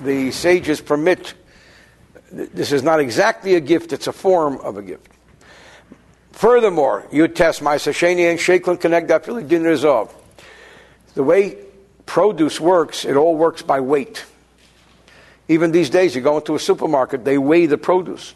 [0.02, 1.34] the sages permit.
[2.32, 5.08] This is not exactly a gift; it's a form of a gift.
[6.32, 10.14] Furthermore, you test my sasheni and sheklin connect that din resolve.
[11.14, 11.58] The way
[12.06, 14.26] produce works, it all works by weight.
[15.48, 18.34] Even these days, you go into a supermarket, they weigh the produce.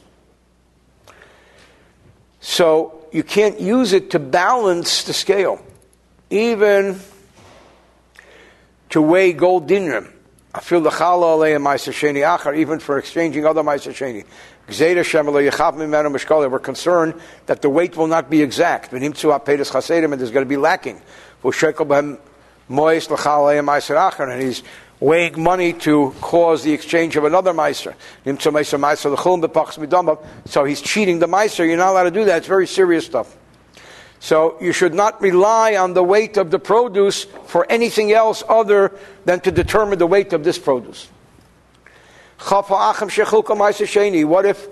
[2.39, 5.61] So you can't use it to balance the scale,
[6.29, 6.99] even
[8.89, 10.07] to weigh gold dinar.
[10.53, 14.25] I feel the chala even for exchanging other ma'aser sheni.
[16.51, 17.15] We're concerned
[17.47, 18.93] that the weight will not be exact.
[18.93, 21.01] And there's going to be lacking
[21.41, 21.55] and
[24.41, 24.63] he's
[24.99, 27.93] weighing money to cause the exchange of another meiser.
[30.45, 31.67] So he's cheating the meiser.
[31.67, 32.37] You're not allowed to do that.
[32.37, 33.37] It's very serious stuff.
[34.19, 38.91] So you should not rely on the weight of the produce for anything else other
[39.25, 41.07] than to determine the weight of this produce.
[42.39, 42.69] What
[44.45, 44.67] if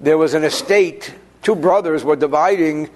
[0.00, 2.90] there was an estate, two brothers were dividing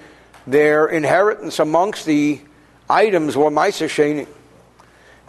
[0.46, 2.40] their inheritance amongst the
[2.88, 4.26] items were Meiser.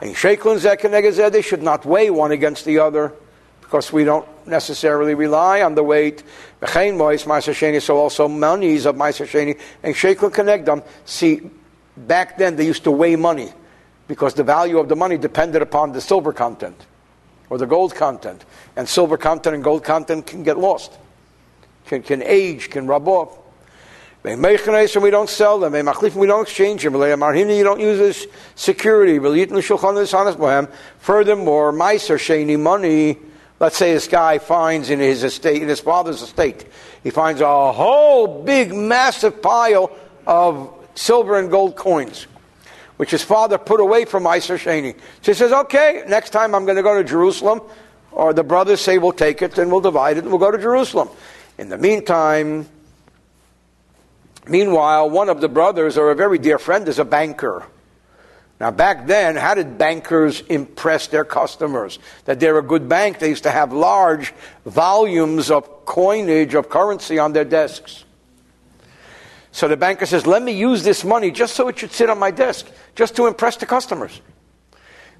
[0.01, 3.13] And Sheklin Zekenegazeh, they should not weigh one against the other
[3.61, 6.23] because we don't necessarily rely on the weight.
[6.61, 9.59] So also monies of Meiser Sheni.
[9.81, 11.49] And Sheklin Kenegdam, see,
[11.95, 13.51] back then they used to weigh money
[14.07, 16.85] because the value of the money depended upon the silver content
[17.49, 18.45] or the gold content.
[18.75, 20.97] And silver content and gold content can get lost,
[21.85, 23.39] can, can age, can rub off.
[24.23, 25.73] We don't sell them.
[25.73, 26.93] We don't exchange them.
[26.95, 29.19] You don't use this security.
[29.19, 30.67] Furthermore,
[31.73, 33.17] Meiser Sheni money.
[33.59, 36.65] Let's say this guy finds in his estate, in his father's estate,
[37.03, 39.91] he finds a whole big, massive pile
[40.27, 42.27] of silver and gold coins,
[42.97, 44.95] which his father put away from Meiser Sheni.
[45.21, 47.61] So he says, okay, next time I'm going to go to Jerusalem,
[48.11, 50.57] or the brothers say we'll take it and we'll divide it and we'll go to
[50.57, 51.09] Jerusalem.
[51.57, 52.67] In the meantime,
[54.47, 57.63] Meanwhile, one of the brothers, or a very dear friend, is a banker.
[58.63, 61.99] Now, back then, how did bankers impress their customers?
[62.23, 63.19] That they're a good bank.
[63.19, 64.33] They used to have large
[64.65, 68.05] volumes of coinage, of currency on their desks.
[69.51, 72.17] So the banker says, Let me use this money just so it should sit on
[72.19, 74.21] my desk, just to impress the customers.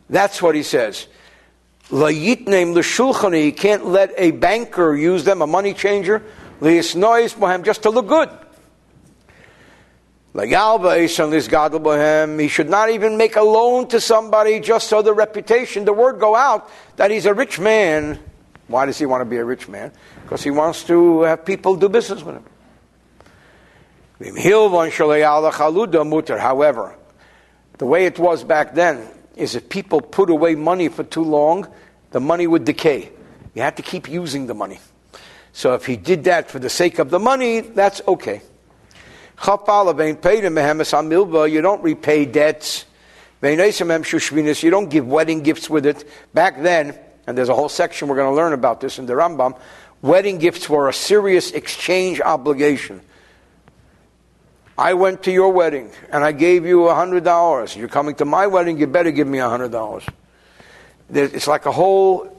[0.09, 1.07] That's what he says.
[1.89, 6.23] Layitnem l'shulchani, he can't let a banker use them, a money changer,
[6.61, 8.29] just to look good.
[10.35, 10.47] He
[12.47, 16.35] should not even make a loan to somebody just so the reputation, the word go
[16.35, 18.19] out that he's a rich man.
[18.67, 19.91] Why does he want to be a rich man?
[20.23, 22.45] Because he wants to have people do business with him.
[26.39, 26.95] However,
[27.77, 31.67] the way it was back then is if people put away money for too long,
[32.11, 33.11] the money would decay.
[33.53, 34.79] You had to keep using the money.
[35.51, 38.41] So if he did that for the sake of the money, that's okay.
[41.47, 42.85] You don't repay debts.
[43.41, 46.07] You don't give wedding gifts with it.
[46.33, 49.13] Back then, and there's a whole section we're going to learn about this in the
[49.13, 49.59] Rambam,
[50.01, 53.01] wedding gifts were a serious exchange obligation.
[54.77, 57.75] I went to your wedding and I gave you $100.
[57.75, 60.07] You're coming to my wedding, you better give me $100.
[61.13, 62.35] It's like a whole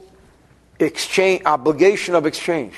[0.79, 2.73] exchange, obligation of exchange.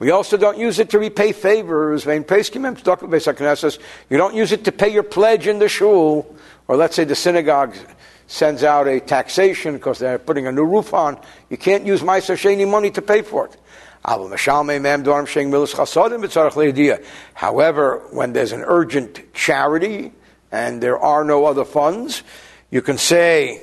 [0.00, 2.04] We also don't use it to repay favors.
[2.04, 2.22] You
[4.16, 6.36] don't use it to pay your pledge in the shul.
[6.68, 7.74] Or let's say the synagogue
[8.26, 11.18] sends out a taxation because they're putting a new roof on.
[11.48, 13.56] You can't use my Sheni money to pay for it.
[17.34, 20.12] However, when there's an urgent charity
[20.52, 22.22] and there are no other funds,
[22.70, 23.62] you can say,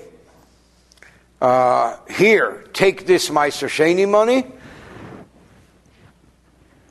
[1.41, 4.45] uh, here, take this Meiser Sheni money,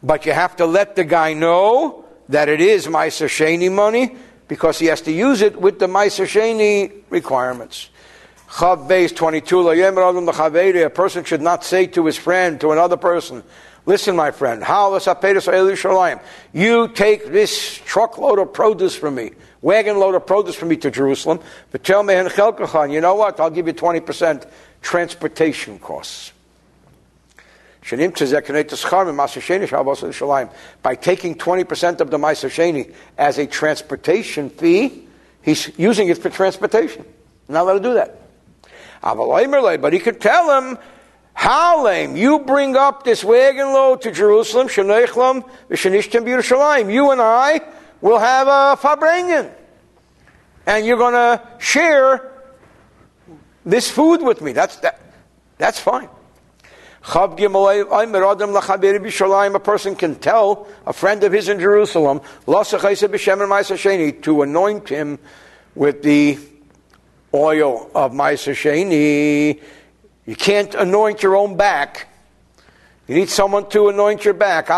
[0.02, 4.16] but you have to let the guy know that it is Meiser Sheni money
[4.48, 7.88] because he has to use it with the Meiser Sheni requirements.
[8.48, 9.70] Chav Beis 22,
[10.82, 13.42] a person should not say to his friend, to another person,
[13.86, 14.62] Listen, my friend,
[16.52, 20.90] you take this truckload of produce from me, wagon load of produce from me to
[20.90, 23.38] Jerusalem, but tell me, you know what?
[23.40, 24.48] I'll give you 20%
[24.80, 26.32] transportation costs.
[27.82, 27.96] By
[30.94, 35.06] taking 20% of the Ma'aser as a transportation fee,
[35.42, 37.04] he's using it for transportation.
[37.46, 38.16] Not allowed to do that.
[39.02, 40.78] But he could tell him,
[41.36, 46.92] Halem, you bring up this wagon load to Jerusalem, Shenechlam, Vishanishtim Yerushalayim.
[46.92, 47.60] You and I
[48.00, 49.50] will have a Farbrengen.
[50.66, 52.32] And you're going to share
[53.64, 54.52] this food with me.
[54.52, 55.00] That's, that,
[55.58, 56.08] that's fine.
[57.06, 57.28] A
[59.62, 65.18] person can tell a friend of his in Jerusalem to anoint him
[65.74, 66.38] with the
[67.34, 69.60] oil of Meiser Sheni.
[70.26, 72.08] You can't anoint your own back.
[73.06, 74.68] You need someone to anoint your back.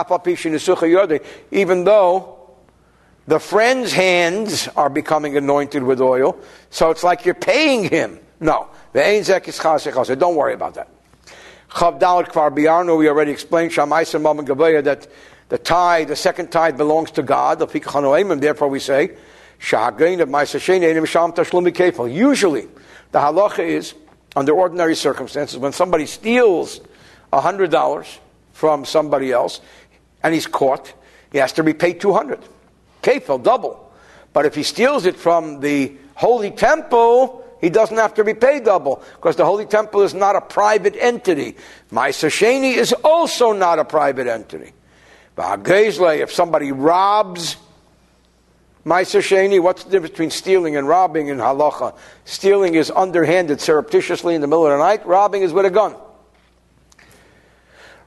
[1.53, 2.51] Even though
[3.29, 6.39] the friend's hands are becoming anointed with oil,
[6.71, 8.19] so it's like you're paying him.
[8.41, 8.69] No.
[8.93, 10.89] Don't worry about that.
[11.71, 14.43] Chavdalit Kvar Biarnu, we already explained, Shamaisa Mama
[14.83, 15.07] that
[15.49, 19.17] the tithe, the second tithe belongs to God, therefore we say.
[19.59, 20.17] Usually,
[23.13, 23.95] the halacha is,
[24.37, 26.81] under ordinary circumstances, when somebody steals
[27.33, 28.19] $100
[28.53, 29.61] from somebody else
[30.23, 30.93] and he's caught,
[31.33, 32.39] he has to repay 200
[33.03, 33.93] Kefal, double.
[34.33, 39.03] But if he steals it from the holy temple, he doesn't have to repay double
[39.15, 41.57] because the Holy Temple is not a private entity.
[41.91, 44.73] Ma'aser Sheni is also not a private entity.
[45.39, 47.57] If somebody robs
[48.87, 51.97] Ma'aser Sheni, what's the difference between stealing and robbing in halacha?
[52.25, 55.05] Stealing is underhanded, surreptitiously in the middle of the night.
[55.05, 55.97] Robbing is with a gun.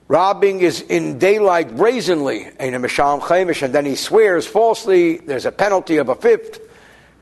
[0.07, 5.17] Robbing is in daylight brazenly, and then he swears falsely.
[5.17, 6.61] There's a penalty of a fifth.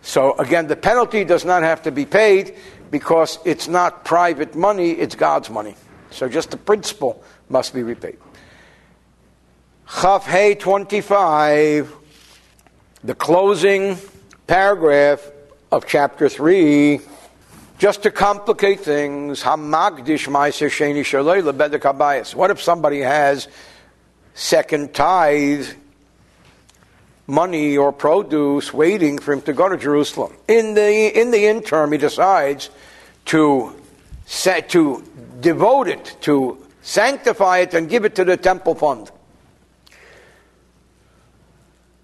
[0.03, 2.55] So again, the penalty does not have to be paid
[2.91, 5.76] because it's not private money, it's God's money.
[6.12, 8.20] So just the principal must be repaid.
[10.01, 11.93] Chaf Hey 25,
[13.08, 13.97] the closing
[14.47, 15.32] paragraph
[15.72, 16.99] of chapter 3,
[17.78, 23.47] just to complicate things, Hamagdish Shalei What if somebody has
[24.34, 25.70] second tithe
[27.28, 30.34] money or produce waiting for him to go to Jerusalem.
[30.49, 32.70] In the, in the interim, he decides
[33.28, 33.74] to,
[34.26, 35.01] set, to
[35.39, 39.10] devote it, to sanctify it, and give it to the temple fund.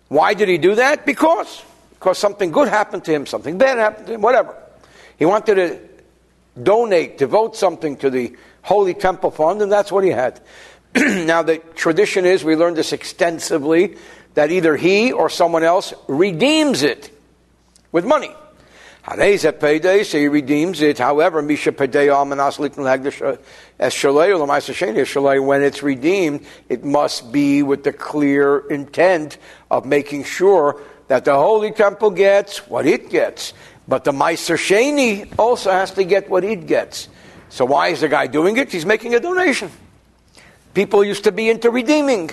[0.08, 1.06] Why did he do that?
[1.06, 1.64] Because.
[1.94, 4.56] Because something good happened to him, something bad happened to him, whatever.
[5.18, 10.10] He wanted to donate, devote something to the Holy Temple Fund, and that's what he
[10.10, 10.42] had.
[10.96, 13.96] now, the tradition is, we learned this extensively,
[14.34, 17.10] that either he or someone else redeems it
[17.92, 18.34] with money.
[19.06, 20.98] So he redeems it.
[20.98, 22.08] However, Misha Pede
[23.78, 24.34] Shalei
[24.74, 29.38] Shani Shalei, when it's redeemed, it must be with the clear intent
[29.70, 33.54] of making sure that the Holy Temple gets what it gets.
[33.90, 37.10] But the Meiser Sheni also has to get what it gets.
[37.50, 38.72] So why is the guy doing it?
[38.72, 39.70] He's making a donation.
[40.74, 42.32] People used to be into redeeming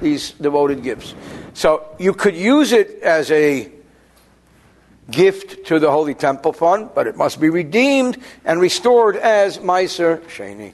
[0.00, 1.14] these devoted gifts.
[1.52, 3.70] So you could use it as a
[5.10, 10.20] gift to the Holy Temple Fund, but it must be redeemed and restored as Meiser
[10.22, 10.72] Sheni.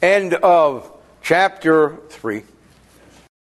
[0.00, 0.90] End of
[1.22, 2.42] chapter 3.